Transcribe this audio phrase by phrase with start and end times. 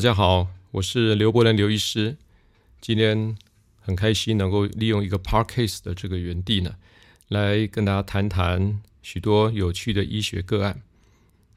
[0.00, 2.16] 大家好，我是刘伯伦刘医师。
[2.80, 3.36] 今天
[3.82, 6.76] 很开心能够利用一个 Parkcase 的这个园地呢，
[7.28, 10.80] 来跟大家谈谈许多有趣的医学个案。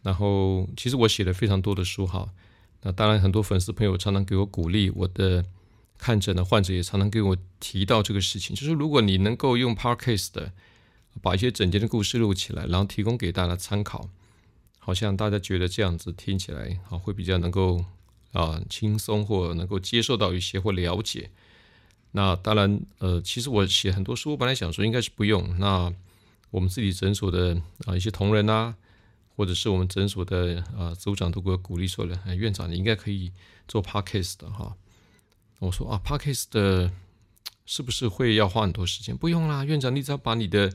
[0.01, 2.33] 然后，其实我写了非常多的书哈。
[2.81, 5.45] 那当然，很多粉丝朋友常常给我鼓励，我的
[5.97, 10.51] 看诊的患者也常常给我提到这个事情，就是如果你能够用 Parkcase 的
[11.21, 14.09] 把一些整件的故事录起来，然后提供给大家参考，
[14.79, 17.85] 好像大家觉得这样子听起来啊，会比较能够。
[18.33, 21.29] 啊，轻松或能够接受到一些或了解。
[22.15, 25.57] 那当然，呃，其实我写很多书，本来想说应该是不用。
[25.57, 25.91] 那
[26.51, 28.75] 我们自己诊所的啊一些同仁啊，
[29.35, 33.31] 或者是我们诊所的啊组长都给我鼓励说了，院长你应该可以
[33.67, 34.75] 做 podcast 的哈。
[35.57, 36.91] 我说啊，podcast 的
[37.65, 39.17] 是不是会要花很多时间？
[39.17, 40.71] 不用啦，院长，你只要把你的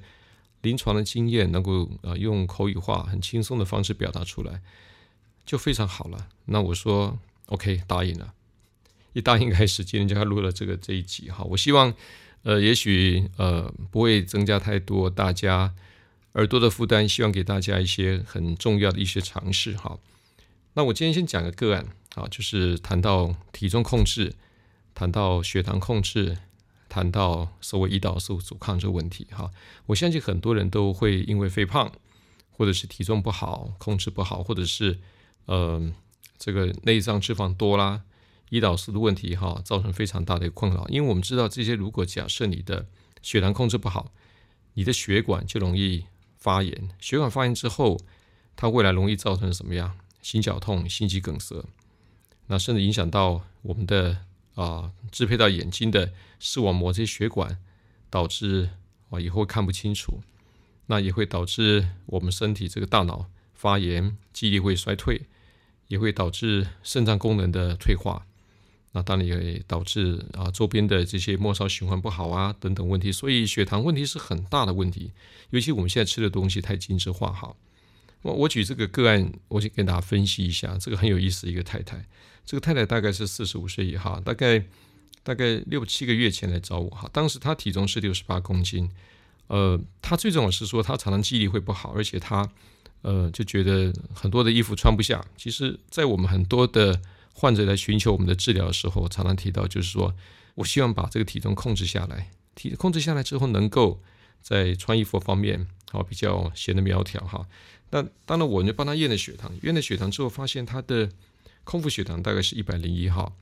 [0.62, 4.60] 临床的经验能够啊用口语化、很轻松的方式表达出来，
[5.46, 6.28] 就非常好了。
[6.46, 7.16] 那我说。
[7.48, 8.34] OK，答应了。
[9.14, 11.42] 一答应开始，今天就要录了这个这一集哈。
[11.44, 11.92] 我希望，
[12.42, 15.74] 呃，也许呃不会增加太多大家
[16.34, 19.98] 耳朵的负担，希望给大家一些很重要的一些尝试哈。
[20.74, 24.34] 那我今天先讲个个案啊，就是谈到体重控制，
[24.94, 26.36] 谈到血糖控制，
[26.88, 29.50] 谈到所谓胰岛素阻抗这个问题哈。
[29.86, 31.90] 我相信很多人都会因为肥胖，
[32.52, 34.98] 或者是体重不好控制不好，或者是
[35.46, 35.90] 呃。
[36.38, 38.02] 这个内脏脂肪多啦，
[38.50, 40.86] 胰岛素的问题哈，造成非常大的困扰。
[40.88, 42.86] 因为我们知道这些，如果假设你的
[43.22, 44.12] 血糖控制不好，
[44.74, 46.04] 你的血管就容易
[46.36, 46.90] 发炎。
[47.00, 47.98] 血管发炎之后，
[48.56, 49.98] 它未来容易造成什么样？
[50.22, 51.64] 心绞痛、心肌梗塞，
[52.48, 54.18] 那甚至影响到我们的
[54.54, 57.58] 啊，支配到眼睛的视网膜这些血管，
[58.10, 58.70] 导致
[59.10, 60.20] 啊以后看不清楚。
[60.86, 65.26] 那也会导致我们身体这个大脑发炎，记忆力会衰退。
[65.88, 68.24] 也会导致肾脏功能的退化，
[68.92, 75.12] 那当然也导致啊周边的这些末梢循环不好啊等等问题，所以血糖问题是很大的问题。
[75.50, 77.54] 尤其我们现在吃的东西太精致化，哈。
[78.22, 81.48] 我我举这个个案，我先跟大家分析一下，这个很有意思。
[81.48, 82.04] 一个太太，
[82.44, 84.62] 这个太太大概是四十五岁以哈，大概
[85.22, 88.90] 大概六七个月前来找我哈，当时她体重是六十八公斤，
[89.46, 92.46] 呃，她最重要是说她常常记忆力会不好，而且她。
[93.02, 95.24] 呃，就觉得很多的衣服穿不下。
[95.36, 97.00] 其实，在我们很多的
[97.32, 100.14] 患者来寻求我们的治疗的时候，常常提到就是说，
[100.56, 104.00] 我希望把这个体重控制下来，体控制下来之后，能够
[104.42, 107.46] 在穿衣服方面好比较显得苗条哈。
[107.90, 111.08] 那当然，我就帮他验了血糖，验了血糖之后，发现他的
[111.64, 113.36] 空腹血糖大概是一百零一号。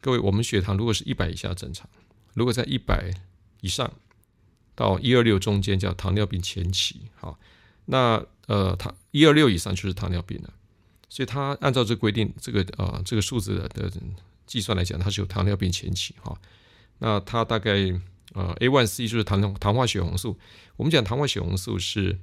[0.00, 1.88] 各位，我们血糖如果是一百以下正常，
[2.34, 3.10] 如果在一百
[3.60, 3.90] 以上
[4.74, 7.38] 到一二六中间叫糖尿病前期，好。
[7.84, 10.52] 那呃，糖一二六以上就是糖尿病了，
[11.08, 13.92] 所以他按照这规定，这个呃这个数字的的
[14.46, 16.36] 计算来讲，它是有糖尿病前期哈。
[16.98, 17.72] 那他大概
[18.34, 20.38] 呃 A one C 就是糖糖化血红素，
[20.76, 22.18] 我们讲糖化血红素是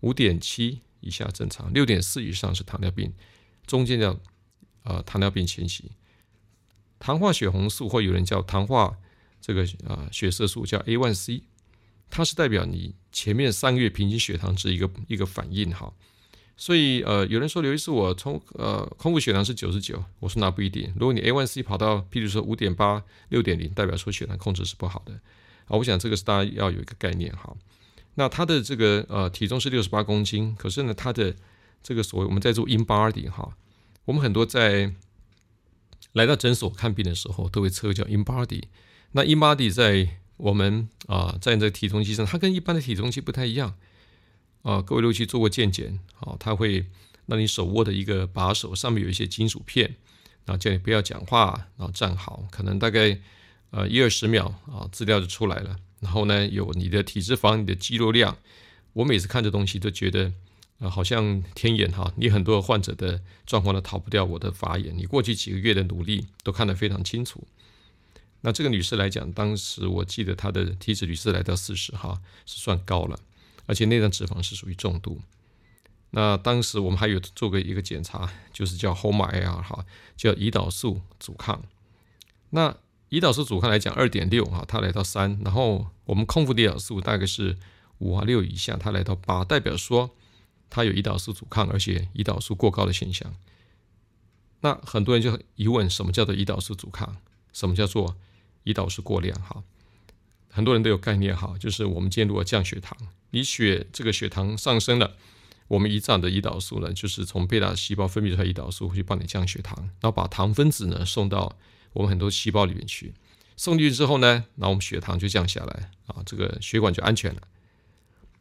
[0.00, 3.12] 五点七以下正常，六点四以上是糖尿病，
[3.66, 4.18] 中间叫
[4.84, 5.90] 呃糖尿病前期。
[7.00, 8.96] 糖化血红素或有人叫糖化
[9.40, 11.42] 这个啊血色素叫 A one C。
[12.10, 15.92] 它是代表你前面三个月平均血糖值一个一个反应哈，
[16.56, 25.12] 所以呃有人说刘医师我从呃空腹血糖是九十九，我说那不一定，如果你 A1C 跑到譬如说五点八六点零，代表说血糖控制是不好的。
[25.66, 27.56] 啊，我想这个是大家要有一个概念哈。
[28.14, 31.34] 那他的这个呃体重是六十八公斤，可是呢他的
[31.82, 33.56] 这个所谓我们在做 in body 哈，
[34.04, 34.92] 我们很多在
[36.12, 38.62] 来到诊所看病的时候都会测叫 in body，
[39.12, 43.74] 那 in body 在我们啊，在这个体重机上，它跟一般的体重机不太一样
[44.62, 44.82] 啊。
[44.82, 46.86] 各位都去做过健检啊，它会
[47.26, 49.94] 让你手握的一个把手上面有一些金属片，
[50.44, 53.18] 然后叫你不要讲话，然后站好，可能大概
[53.70, 55.76] 呃一二十秒啊，资料就出来了。
[56.00, 58.36] 然后呢，有你的体脂肪、你的肌肉量。
[58.92, 60.32] 我每次看这东西都觉得
[60.78, 64.96] 啊，好像天眼哈，你很多患者的状况都逃不掉我的法眼。
[64.96, 67.46] 你过去几个月的努力都看得非常清楚。
[68.46, 73.18] 那这个女士来讲，当时我记得她的体脂率是来到四十哈，是算高了，
[73.64, 75.22] 而且内脏脂肪是属于重度。
[76.10, 81.62] 那当时我们还有做过一个检查，就是叫 HOMA-IR 哈，叫胰岛素阻抗。
[82.50, 82.76] 那
[83.08, 87.56] 胰岛素阻抗来讲，二点六哈，它来到三，然后我们空腹的胰岛素大概是
[88.00, 90.10] 五啊六以下，它来到八，代表说
[90.68, 93.34] 它有胰岛素阻抗，而且胰岛素过高的现象。
[94.60, 97.16] 那很多人就疑问，什么叫做胰岛素阻抗？
[97.54, 98.14] 什么叫做？
[98.64, 99.62] 胰岛素过量哈，
[100.50, 102.96] 很多人都有概念哈，就是我们今天如果降血糖，
[103.30, 105.16] 你血这个血糖上升了，
[105.68, 111.56] 我们胰脏的胰岛素呢，就是从贝塔细胞分泌出来胰岛素去帮你降血糖，然后把糖分子呢送到
[111.92, 113.14] 我们很多细胞里面去。
[113.56, 117.42] 送进去之后呢，那我们血糖就降下来啊，这个血管就安全了。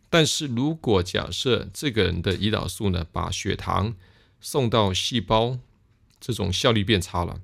[0.09, 3.95] 但是如果假设这个人的胰岛素呢，把血糖
[4.39, 5.59] 送到细胞，
[6.19, 7.41] 这种效率变差了。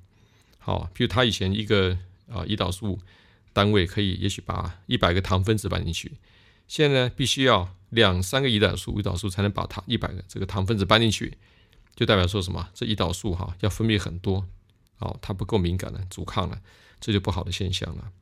[0.58, 1.98] 好，比如他以前一个
[2.30, 2.98] 啊胰岛素
[3.52, 6.12] 单位可以也许把一百个糖分子搬进去，
[6.66, 11.36] 现在呢必须要两三个胰岛素胰岛素才能把糖一百个这个糖分子搬进去，
[11.94, 12.68] 就代表说什么？
[12.72, 14.46] 这胰岛素哈要分泌很多，
[14.98, 16.60] 哦，它不够敏感了，阻抗了。
[17.02, 18.12] 这就不好的现象了。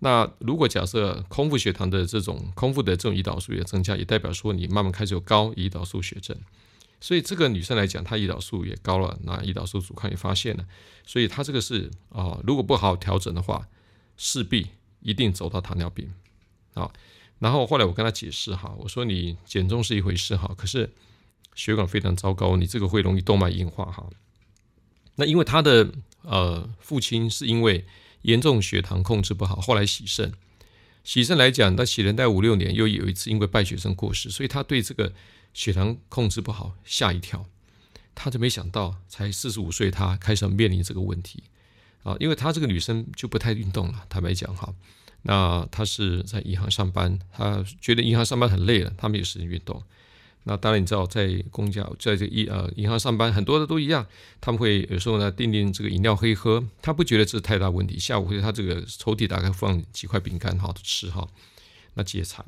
[0.00, 6.36] 那如果假设空腹血糖的这种空腹的这种胰岛素也增加，也代表说你慢慢开始有高胰岛素血症。
[7.04, 10.64] 所以这个女生来讲，她胰岛素也高了，那胰岛素阻抗也发现了，
[11.04, 13.68] 所以她这个是啊，如果不好好调整的话，
[14.16, 14.68] 势必
[15.00, 16.10] 一定走到糖尿病。
[16.72, 16.90] 啊，
[17.40, 20.90] 然后后来我跟她解释哈，我说你减重是一回事哈，可是
[21.54, 24.08] 血管非常糟糕，你这个会容易动脉硬化哈。
[25.16, 25.92] 那因为她的。
[26.26, 27.84] 呃，父亲是因为
[28.22, 30.32] 严重血糖控制不好，后来洗肾。
[31.04, 35.12] 洗肾来讲，他喜仁带五六年，又有一次因为败血症过世，所以他对这个
[35.52, 37.46] 血糖控制不好吓一跳。
[38.16, 41.44] 他就没想到，才四十五岁，他开始面临这个问题
[42.02, 44.74] 啊，因为他这个女生就不太运动了，坦白讲哈。
[45.26, 49.82] 那她是在银行上班，她觉得银行上班很累了，她没有时间运动。
[50.46, 54.06] 那当然，你知道，在公家在这一呃银行上班，很多的都一样，
[54.42, 57.98] 他们会有时候呢订订这个饮料可以喝，他不觉得这是太大问题。
[57.98, 61.26] 下午会他这个抽屉打开放几块饼干哈吃哈，
[61.94, 62.44] 那解馋。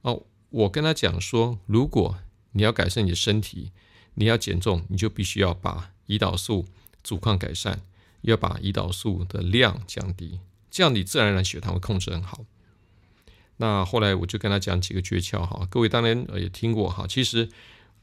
[0.00, 2.16] 哦，我跟他讲说，如果
[2.52, 3.70] 你要改善你的身体，
[4.14, 6.64] 你要减重，你就必须要把胰岛素
[7.04, 7.82] 阻抗改善，
[8.22, 10.40] 要把胰岛素的量降低，
[10.70, 12.46] 这样你自然而然血糖会控制很好。
[13.62, 17.06] 那后来我就跟他讲几个诀窍哈，各位当然也听过哈。
[17.06, 17.46] 其实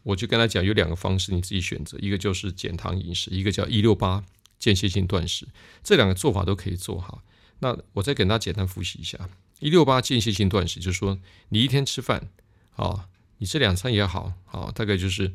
[0.03, 4.23] 我就跟他讲有两个方式，你自己选择，一个就是减糖饮食，一个叫一六八
[4.59, 5.47] 间歇性断食，
[5.83, 7.23] 这两个做法都可以做哈。
[7.57, 9.17] 那我再给大家简单复习一下，
[9.59, 11.17] 一六八间歇性断食，就是说
[11.49, 12.29] 你一天吃饭
[12.75, 13.07] 啊，
[13.39, 15.33] 你这两餐也好，好大概就是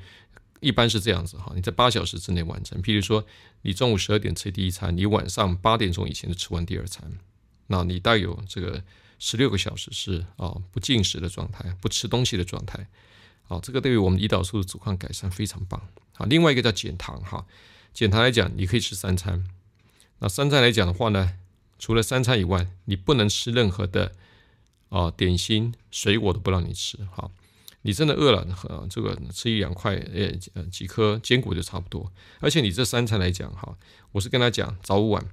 [0.60, 2.80] 一般是这样子哈，你在八小时之内完成。
[2.80, 3.26] 譬如说
[3.62, 7.10] 你中午十二点吃第一餐，你晚上八点钟以前就吃完第二餐，
[7.66, 8.84] 那你带有这个。
[9.24, 12.88] 十六个小时是啊不进食的状态，不吃东西的状态，
[13.44, 15.80] 好，这个对于我们胰岛素的阻抗改善非常棒。
[16.14, 17.46] 好，另外一个叫减糖哈，
[17.94, 19.46] 减糖来讲，你可以吃三餐。
[20.19, 21.34] 那三餐来讲的话呢，
[21.78, 24.10] 除了三餐以外，你不能吃任何的
[24.88, 26.98] 啊点心、水果都不让你吃。
[27.12, 27.30] 好，
[27.82, 32.12] 你真的饿了，呃，这个吃一两块，呃呃几颗坚果就差不多。
[32.40, 33.78] 而且你这三餐来讲哈，
[34.10, 35.25] 我是跟他讲早午晚，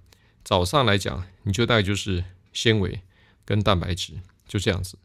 [0.43, 3.01] 早上来讲你就大概就是纤维。
[3.49, 4.13] 跟蛋白质
[4.47, 4.95] 就这样子，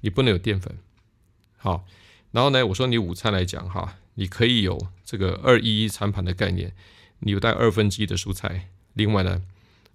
[0.00, 0.78] 你不能有淀粉。
[1.58, 1.84] 好，
[2.30, 6.72] 然后呢，我说你午餐来讲哈，你可以有这个二一一餐盘的概念，
[7.18, 9.42] 你有带二分之一的蔬菜，另外呢，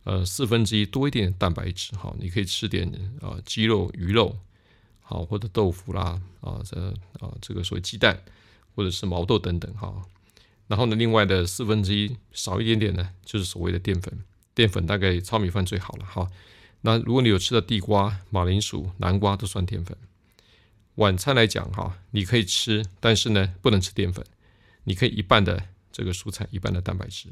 [0.03, 2.87] 呃四分之一多一点蛋白质，好，你可以吃点
[3.21, 4.37] 啊鸡肉、鱼肉，
[5.01, 6.79] 好或者豆腐啦啊这
[7.19, 8.21] 啊这个所谓鸡蛋
[8.75, 10.03] 或者是毛豆等等哈。
[10.67, 14.19] 然后呢，另外的四分之一少一点点呢，就是所谓的淀粉，
[14.53, 16.29] 淀粉大概糙米饭最好了哈。
[16.85, 19.97] 那如果你有吃的地瓜、马铃薯、南瓜都算淀粉。
[20.95, 24.23] 晚餐来讲哈，你可以吃，但是呢不能吃淀粉。
[24.83, 27.29] 你可以一半的这个蔬菜，一半的蛋白质。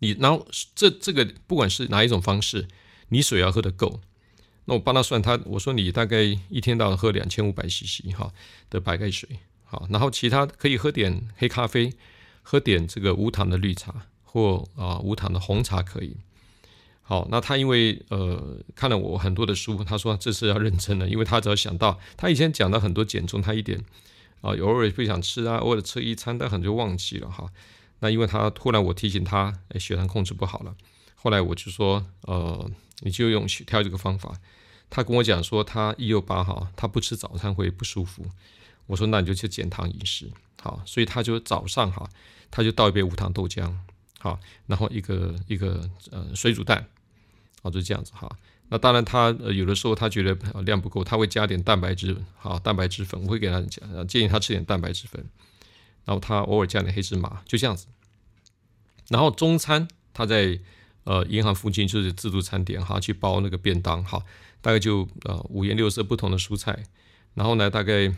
[0.00, 2.68] 你然后这这个不管是哪一种方式，
[3.08, 4.02] 你水要喝的够。
[4.66, 8.30] 那我帮他算，他我说你大概一天到喝两千五百 CC 哈
[8.68, 11.94] 的白开水，好，然后其他可以喝点黑咖啡，
[12.42, 16.18] 喝点这个无糖的绿茶或啊无糖的红茶可以。
[17.10, 23.84] 好，那他因为呃看了我很多的书，他说这次要认真了，因为他只要想到他以前讲的很多减重，他一点
[24.42, 27.50] 啊偶尔不想吃啊，偶尔吃一餐，但很就忘记了哈。
[27.98, 30.76] 那因为他突然我提醒他，哎，血糖控制不好了。
[31.16, 34.38] 后来我就说，呃，你就用挑这个方法。
[34.88, 38.24] 他跟我讲说，他一六八哈，他不吃早餐会不舒服。
[38.86, 40.30] 我说那你就去减糖饮食，
[40.62, 42.08] 好，所以他就早上哈，
[42.52, 43.74] 他就倒一杯无糖豆浆，
[44.20, 44.38] 好，
[44.68, 46.86] 然后一个一个呃水煮蛋。
[47.62, 48.30] 哦，就这样子哈。
[48.68, 55.24] 那当然，他呃有的时候他觉得量不够，他会加点蛋白质，好蛋白质粉，我会给他讲，建议他吃点蛋白质粉。
[56.06, 57.86] 然后他偶尔加点黑芝麻，就这样子。
[59.08, 60.58] 然后中餐他在
[61.04, 64.24] 呃银行附近就是自助餐点哈，去包那个便当哈，
[64.60, 66.84] 大概就呃五颜六色不同的蔬菜，
[67.34, 68.12] 然后呢大概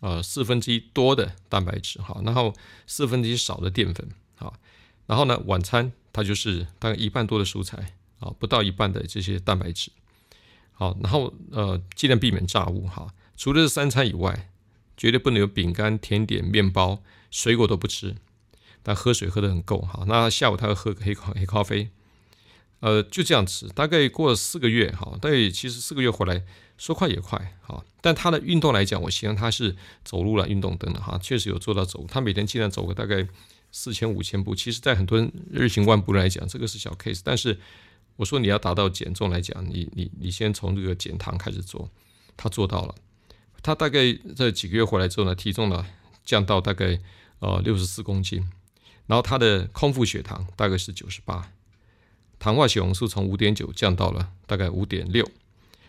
[0.00, 2.54] 呃四分之一多的蛋白质哈，然后
[2.86, 4.52] 四分之一少的淀粉哈，
[5.06, 7.95] 然后呢晚餐它就是大概一半多的蔬菜。
[8.18, 9.90] 啊，不到一半的这些蛋白质，
[10.72, 13.12] 好，然后呃，尽量避免炸物哈。
[13.36, 14.50] 除了这三餐以外，
[14.96, 18.16] 绝对不能有饼干、甜点、面包、水果都不吃，
[18.82, 20.04] 但喝水喝得很够哈。
[20.06, 21.90] 那下午他要喝黑咖黑咖啡，
[22.80, 23.68] 呃，就这样吃。
[23.68, 26.42] 大概过了四个月哈，大概其实四个月回来，
[26.78, 27.84] 说快也快哈。
[28.00, 32.06] 但他的运动来讲，我希望他是走路了运动等等哈，确实有做到走。
[32.08, 33.26] 他每天尽量走个大概
[33.72, 34.54] 四千五千步。
[34.54, 37.20] 其实，在很多人日行万步来讲，这个是小 case。
[37.22, 37.58] 但是
[38.16, 41.88] 我说你要达到减重来讲，你你你先从这个减糖开始做，
[42.36, 42.94] 他做到了。
[43.62, 45.86] 他大概这几个月回来之后呢，体重呢
[46.24, 46.98] 降到大概
[47.40, 48.48] 呃六十四公斤，
[49.06, 51.50] 然后他的空腹血糖大概是九十八，
[52.38, 55.28] 糖化血红素从五点九降到了大概五点六。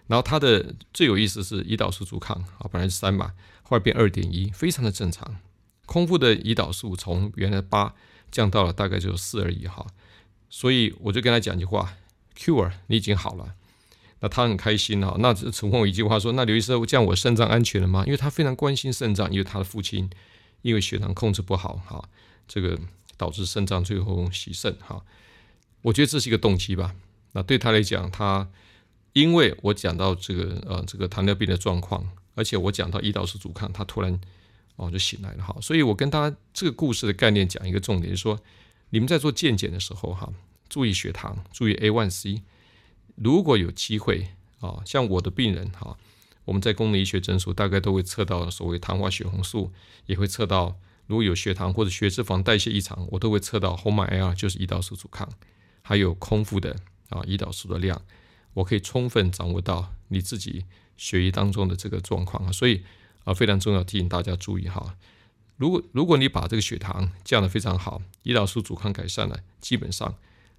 [0.07, 5.35] 然后他的最有意思是胰岛素阻抗啊，本来是三嘛，后来变二点一，非常的正常。
[5.85, 7.93] 空腹的胰岛素从原来八
[8.31, 9.85] 降到了大概就四而已哈，
[10.49, 11.93] 所以我就跟他讲句话
[12.37, 13.55] ：Cure，你已经好了。
[14.19, 15.15] 那他很开心哈。
[15.19, 20.09] 那陈问我一句话说：“那刘医生，这样我肾脏安全了吗？”因为他非常关心肾脏，因为他的父亲
[20.61, 22.07] 因为血糖控制不好哈，
[22.47, 22.79] 这个
[23.17, 25.03] 导致肾脏最后洗肾哈。
[25.81, 26.95] 我觉得这是一个动机吧。
[27.33, 28.47] 那对他来讲，他。
[29.13, 34.21] 因为我讲到这个呃这个糖尿病的状况，而且我讲到胰岛素阻抗，他突然
[34.75, 38.39] 哦就醒来了哈，所以我跟大家这个故事的概念讲一个重点，就是说
[38.91, 40.31] 你们在做健检的时候哈，
[40.69, 42.41] 注意血糖，注意 A1C，
[43.15, 45.97] 如果有机会啊，像我的病人哈，
[46.45, 49.71] 我们在功能医学诊所大概都会测到所谓糖化血红素，
[50.05, 55.29] 也会测到如果有血糖或者血脂肪代谢异常，我都会测到 HOMA-IR，就是胰岛素阻抗，
[55.81, 56.75] 还有空腹的
[57.09, 58.01] 啊胰岛素的量。
[58.53, 60.65] 我可以充分掌握到你自己
[60.97, 62.83] 血液当中的这个状况啊，所以
[63.23, 64.95] 啊非常重要提醒大家注意哈。
[65.57, 70.15] 如果如果你把这个血糖降得非常好，胰岛素阻抗改善了，基本上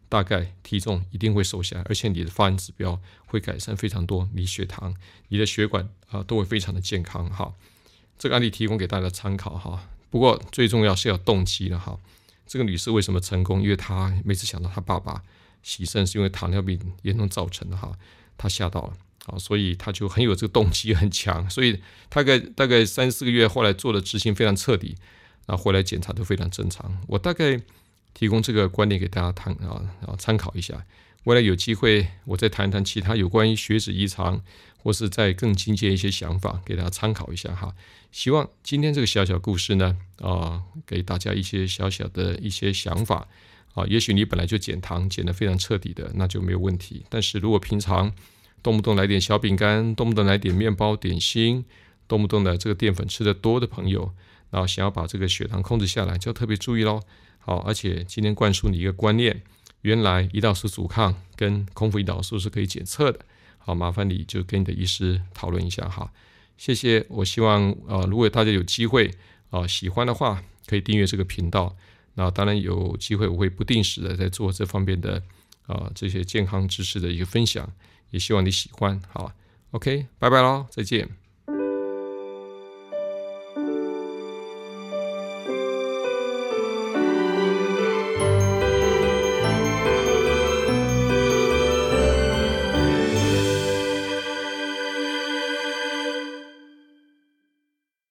[0.09, 4.95] 大概体重一定会瘦下来，而且你的发炎指标会改善非常多，你血糖、
[5.29, 7.53] 你的血管啊都会非常的健康哈。
[8.19, 9.89] 这个案例提供给大家参考哈。
[10.11, 11.99] 不过最重要是要动机了哈。
[12.47, 13.63] 这个女士为什么成功？
[13.63, 15.23] 因为她每次想到她爸爸。
[15.61, 17.93] 洗肾是因为糖尿病严重造成的哈，
[18.39, 18.97] 她吓到了
[19.27, 24.97] 啊，所以她就很有这个动机很强，所以大概大概三四个月后来做的执行非常彻底，
[25.47, 26.97] 然后回来检查都非常正常。
[27.09, 27.61] 我大概
[28.15, 30.85] 提供这个观点给大家谈啊，然后参考一下。
[31.25, 34.41] 未来有机会我再谈一谈其他有关于血脂异常
[34.79, 37.75] 或是在更进阶一些想法，给大家参考一下哈。
[38.11, 43.29] 希望今天这个小小故事呢啊，给大家一些小小的一些想法。
[43.75, 47.05] 啊，也许你本来就减糖减得非常彻底的，那就没有问题。
[47.09, 48.13] 但是如果平常
[48.61, 51.65] 动不动来点小饼干，动不动来点面包点心，
[52.09, 54.13] 动不动的这个淀粉吃的多的朋友，
[54.51, 57.01] 然后想要把这个血糖控制下来，就要特别注意喽。
[57.49, 59.41] 好，而且今天灌输你一个观念，
[59.81, 63.21] 原来胰岛素阻抗跟空腹胰岛素是可以检测的。
[63.57, 66.13] 好，麻烦你就跟你的医师讨论一下哈。
[66.59, 67.07] 谢谢。
[67.09, 69.11] 我希望呃，如果大家有机会
[69.49, 71.75] 啊喜欢的话，可以订阅这个频道。
[72.17, 75.23] 那当然有机会，我会不定时的在做这方面的
[75.65, 77.67] 啊这些健康知识的一个分享，
[78.11, 79.01] 也希望你喜欢。
[79.09, 79.33] 好
[79.71, 81.28] ，OK，拜拜喽，再见。